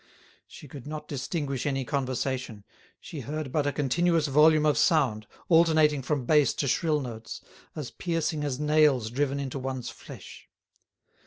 [0.47, 2.63] She could not distinguish any conversation,
[2.99, 7.39] she heard but a continuous volume of sound, alternating from bass to shrill notes,
[7.75, 10.49] as piercing as nails driven into one's flesh.